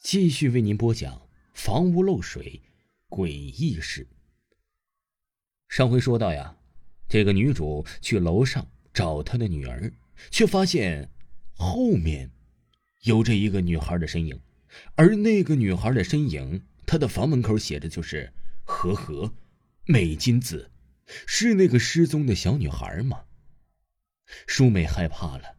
[0.00, 2.62] 继续为您播讲房屋漏水
[3.10, 4.08] 诡异事。
[5.68, 6.56] 上回说到呀，
[7.06, 9.92] 这个女主去楼上找她的女儿，
[10.30, 11.10] 却发现
[11.52, 12.30] 后面
[13.02, 14.40] 有着一个女孩的身影，
[14.94, 18.32] 而那个女孩的身影，她的房门口写着就是
[18.64, 19.34] “和和
[19.84, 20.70] 美金子”，
[21.26, 23.26] 是那个失踪的小女孩吗？
[24.46, 25.56] 舒美害怕了。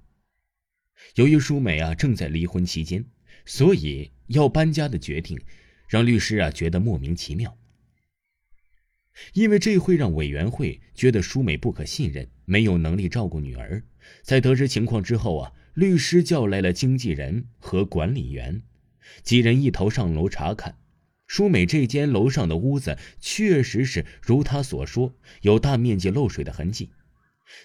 [1.16, 3.06] 由于舒美啊正在离婚期间，
[3.46, 5.40] 所以要搬家的决定，
[5.88, 7.58] 让律师啊觉得莫名其妙。
[9.34, 13.84] 因为这会让委员会觉得舒美不可信任，没有能力照顾女儿。
[14.24, 18.64] 在得知情况之后啊，律师叫来了经纪人和管理员，
[19.22, 20.78] 几人一头上楼查看。
[21.28, 26.92] 舒美这间楼上的屋子确实是如他所说，有大面积漏水的痕迹。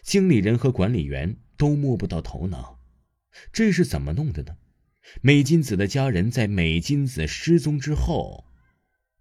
[0.02, 2.80] 经理人和管理员都摸不到头脑。
[3.52, 4.57] 这是怎么弄的呢？
[5.20, 8.45] 美金子的家人在美金子失踪之后，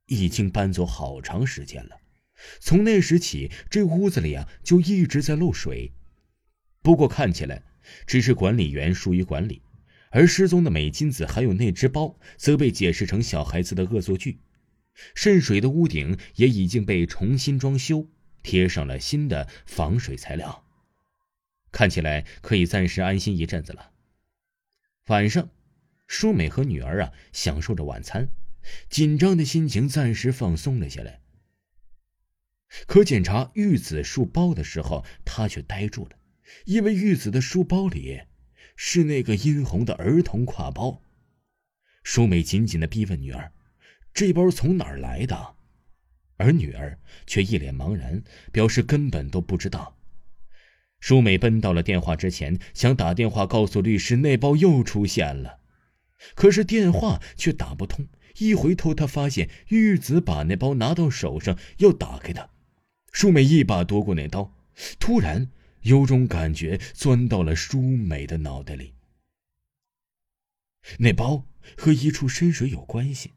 [0.08, 1.97] 已经搬走好长时间了。
[2.59, 5.94] 从那时起，这屋子里啊就一直在漏水。
[6.81, 7.63] 不过看起来，
[8.06, 9.61] 只是管理员疏于管理，
[10.11, 14.39] 而失踪的美金子还有那只包，则被解释成小孩子的恶作剧。
[15.13, 18.08] 渗水的屋顶也已经被重新装修，
[18.44, 20.66] 贴上了新的防水材料，
[21.72, 23.91] 看起来可以暂时安心一阵子了。
[25.08, 25.50] 晚上，
[26.08, 28.30] 舒美和女儿啊享受着晚餐，
[28.89, 31.22] 紧张的心情暂时放松了下来。
[32.88, 36.17] 可检查玉子书包的时候，她却呆住了，
[36.66, 38.22] 因为玉子的书包里
[38.75, 41.02] 是那个殷红的儿童挎包。
[42.03, 43.52] 舒美紧紧的逼问女儿
[44.14, 45.56] ：“这包从哪儿来的？”
[46.38, 49.97] 而女儿却一脸茫然，表示根本都不知道。
[51.00, 55.59] 舒美奔到了电话之前，想打电话告诉律师那包又出现了，
[56.33, 58.08] 可是电话却打不通。
[58.38, 62.49] 一回头，她发现玉子把那包拿到手上，要打开它。
[63.11, 64.53] 舒美一把夺过那刀，
[64.99, 65.50] 突然
[65.84, 68.94] 有种感觉钻到了舒美的脑袋里。
[71.00, 71.47] 那包
[71.78, 73.31] 和一处深水有关系，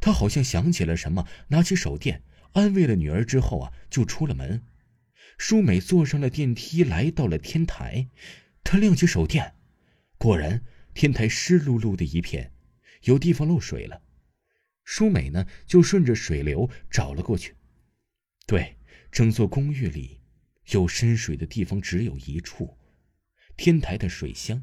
[0.00, 2.22] 她好像想起了什么，拿起手电
[2.52, 4.62] 安慰了女儿之后啊，就出了门。
[5.36, 8.08] 舒美坐上了电梯，来到了天台。
[8.64, 9.54] 她亮起手电，
[10.16, 10.62] 果然
[11.00, 12.52] 天台湿漉漉的一片，
[13.04, 14.02] 有地方漏水了。
[14.84, 17.54] 舒美呢，就顺着水流找了过去。
[18.46, 18.76] 对，
[19.10, 20.20] 整座公寓里
[20.72, 22.76] 有深水的地方只有一处，
[23.56, 24.62] 天台的水箱。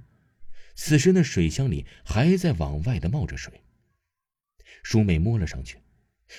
[0.76, 3.64] 此时那水箱里还在往外的冒着水。
[4.84, 5.80] 舒美摸了上去。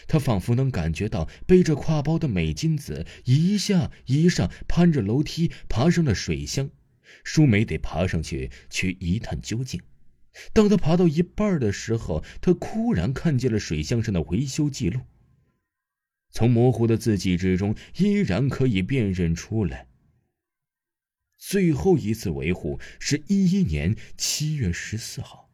[0.06, 6.70] 她仿佛能感觉到背着挎包的美金子一下一上攀着楼梯爬上了水箱，
[7.24, 9.80] 舒美得爬上去去一探究竟。
[10.52, 15.00] 当他爬到一半的时候，他忽然看见了水箱上的维修记录。
[16.30, 19.88] 从模糊的字迹之中，依然可以辨认出来。
[21.36, 25.50] 最后一次维护是一一年七月十四号，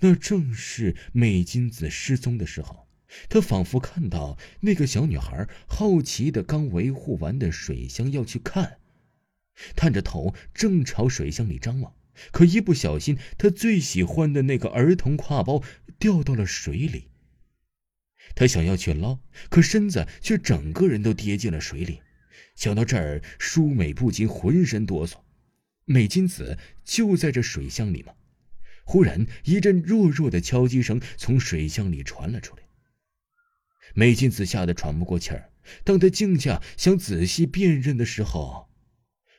[0.00, 2.88] 那正是美金子失踪的时候。
[3.28, 8.78] 他仿佛看到那个小女孩好奇的刚维护完的水箱要去看，
[9.76, 11.94] 探着头正朝水箱里张望，
[12.30, 15.62] 可一不小心，他最喜欢的那个儿童挎包
[15.98, 17.08] 掉到了水里。
[18.34, 19.18] 他想要去捞，
[19.50, 22.00] 可身子却整个人都跌进了水里。
[22.54, 25.16] 想到这儿，舒美不禁浑身哆嗦。
[25.84, 28.12] 美金子就在这水箱里吗？
[28.84, 32.62] 忽然，一阵弱弱的敲击声从水箱里传了出来。
[33.94, 35.50] 美金子吓得喘不过气儿。
[35.84, 38.68] 当他静下想仔细辨认的时候，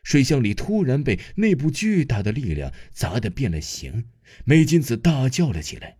[0.03, 4.05] 水箱里突然被那部巨大的力量砸得变了形。
[4.45, 5.97] 美金子大叫了起来。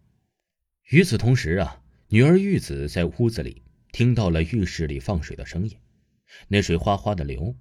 [0.90, 5.78] 与此同时啊，女儿玉子在屋子里听到了浴室里放水的声音，
[6.47, 7.56] 那水哗哗的流。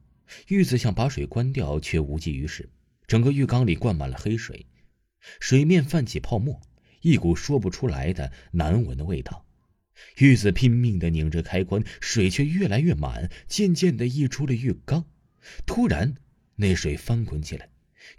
[0.49, 2.71] 玉子想把水关掉，却无济于事。
[3.07, 4.67] 整个浴缸里灌满了黑水，
[5.41, 6.61] 水面泛起泡沫，
[7.03, 9.45] 一股说不出来的难闻的味道。
[10.17, 15.05] 玉子拼命的拧着开关，水却越来越满，渐渐的溢出了浴缸。
[15.67, 16.15] 突然，
[16.57, 17.69] 那水翻滚起来，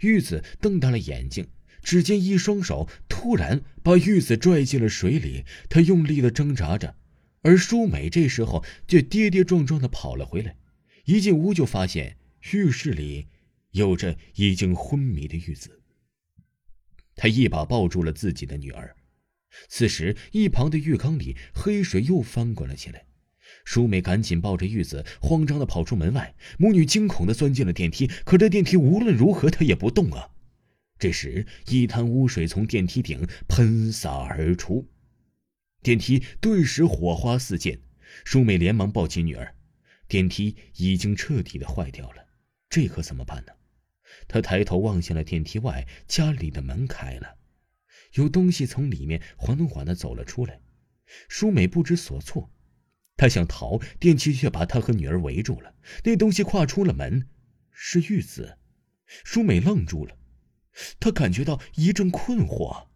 [0.00, 1.48] 玉子瞪大了眼睛，
[1.82, 5.44] 只见一双手突然把玉子拽进了水里。
[5.68, 6.96] 她用力的挣扎着，
[7.42, 10.56] 而舒美这时候却跌跌撞撞的跑了回来。
[11.04, 12.16] 一进屋就发现
[12.52, 13.28] 浴室里
[13.72, 15.82] 有着已经昏迷的玉子。
[17.14, 18.96] 他一把抱住了自己的女儿。
[19.68, 23.06] 此时，一旁的浴缸里黑水又翻滚了起来。
[23.64, 26.34] 舒美赶紧抱着玉子，慌张的跑出门外。
[26.58, 30.30] 母女惊恐的钻进了电梯，可这电梯无论如何它也不动啊！
[30.98, 34.88] 这时，一滩污水从电梯顶喷洒而出，
[35.82, 37.80] 电梯顿时火花四溅。
[38.24, 39.56] 舒美连忙抱起女儿，
[40.06, 42.24] 电梯已经彻底的坏掉了，
[42.70, 43.52] 这可怎么办呢？
[44.28, 47.34] 她抬头望向了电梯外，家里的门开了，
[48.12, 50.60] 有东西从里面缓缓的走了出来。
[51.28, 52.52] 舒美不知所措，
[53.16, 55.74] 他想逃，电梯却把他和女儿围住了。
[56.02, 57.28] 那东西跨出了门，
[57.70, 58.58] 是玉子。
[59.06, 60.16] 舒美愣住了，
[60.98, 62.86] 她感觉到一阵困惑，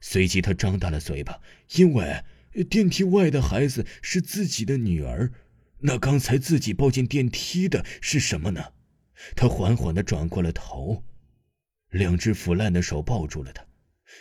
[0.00, 1.40] 随即她张大了嘴巴，
[1.76, 2.22] 因为
[2.68, 5.32] 电梯外的孩子是自己的女儿。
[5.80, 8.72] 那刚才自己抱进电梯的是什么呢？
[9.34, 11.02] 她缓缓的转过了头，
[11.90, 13.66] 两只腐烂的手抱住了她，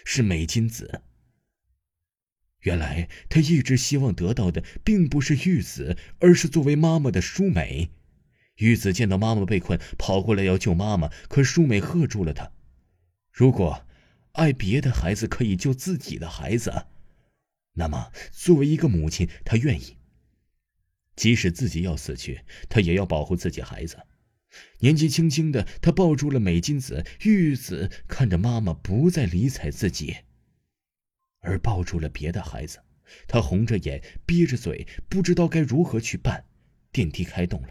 [0.06, 1.02] 是美金子。
[2.62, 7.90] 原来他一直希望得到的并不是玉子，而是作为妈妈的舒美。
[8.56, 12.52] 玉子见到妈妈被困，跑过来要救妈妈，可舒美喝住了她。
[13.32, 13.86] 如果
[14.32, 16.88] 爱别的孩子可以救自己的孩子，
[17.74, 19.98] 那么作为一个母亲，她愿意。
[21.16, 23.98] 即使自己要死去，她也要保护自己孩子。
[24.80, 27.06] 年纪轻轻的，她抱住了美金子。
[27.22, 30.18] 玉子看着妈妈不再理睬自己，
[31.48, 32.80] 而抱住了别的孩子，
[33.28, 36.44] 她红着眼，憋着嘴，不知道该如何去办。
[36.92, 37.70] 电梯开动了。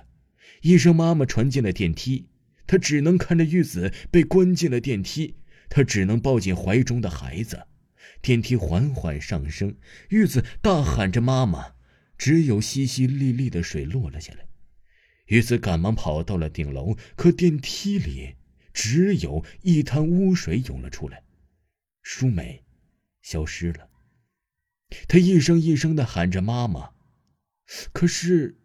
[0.63, 2.29] 一声“妈妈”传进了电梯，
[2.67, 5.37] 他只能看着玉子被关进了电梯，
[5.69, 7.67] 他只能抱紧怀中的孩子。
[8.23, 9.77] 电梯缓缓上升，
[10.09, 11.75] 玉子大喊着“妈妈”，
[12.17, 14.47] 只有淅淅沥沥的水落了下来。
[15.27, 18.37] 玉子赶忙跑到了顶楼，可电梯里
[18.73, 21.23] 只有一滩污水涌了出来。
[22.03, 22.65] 舒美
[23.27, 23.91] 消失了。
[25.09, 26.93] 他一声一声的喊着“妈妈”，
[27.93, 28.57] 可是。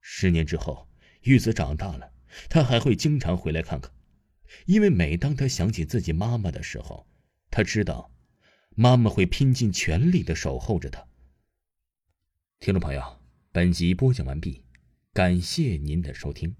[0.00, 0.88] 十年之后，
[1.22, 2.12] 玉子长大了，
[2.48, 3.92] 他还会经常回来看看，
[4.66, 7.08] 因为每当他想起自己妈妈的时候，
[7.50, 8.12] 他知道，
[8.76, 11.04] 妈妈会拼尽全力的守候着他。
[12.60, 13.20] 听众朋友，
[13.50, 14.64] 本集播讲完毕，
[15.12, 16.54] 感谢您的收听。